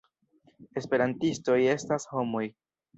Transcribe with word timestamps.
Esperantistoj 0.81 1.61
estas 1.77 2.13
homoj. 2.17 2.47